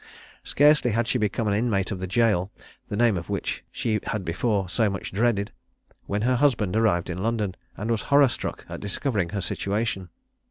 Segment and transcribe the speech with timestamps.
[0.43, 2.51] Scarcely had she become an inmate of the jail,
[2.89, 5.51] the name of which she had before so much dreaded,
[6.07, 10.09] when her husband arrived in London, and was horror struck at discovering her situation.